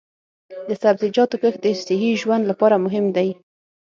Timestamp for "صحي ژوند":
1.85-2.43